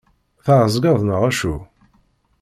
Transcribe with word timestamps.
Tεeẓgeḍ 0.45 0.99
neɣ 1.03 1.21
acu? 1.29 1.55